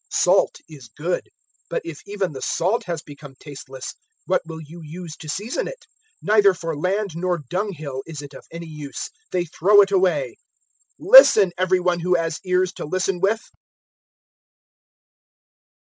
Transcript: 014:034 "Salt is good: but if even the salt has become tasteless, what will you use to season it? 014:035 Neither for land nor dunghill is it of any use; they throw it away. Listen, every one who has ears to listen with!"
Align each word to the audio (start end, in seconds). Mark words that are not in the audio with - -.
014:034 0.11 0.17
"Salt 0.19 0.57
is 0.67 0.87
good: 0.87 1.29
but 1.69 1.79
if 1.85 1.99
even 2.07 2.33
the 2.33 2.41
salt 2.41 2.85
has 2.85 3.03
become 3.03 3.35
tasteless, 3.35 3.93
what 4.25 4.41
will 4.47 4.59
you 4.59 4.81
use 4.83 5.15
to 5.15 5.29
season 5.29 5.67
it? 5.67 5.85
014:035 6.25 6.33
Neither 6.33 6.53
for 6.55 6.75
land 6.75 7.11
nor 7.15 7.37
dunghill 7.37 8.01
is 8.07 8.23
it 8.23 8.33
of 8.33 8.47
any 8.49 8.65
use; 8.65 9.11
they 9.29 9.45
throw 9.45 9.79
it 9.81 9.91
away. 9.91 10.37
Listen, 10.97 11.51
every 11.55 11.79
one 11.79 11.99
who 11.99 12.15
has 12.15 12.39
ears 12.43 12.73
to 12.73 12.85
listen 12.85 13.19
with!" 13.19 13.47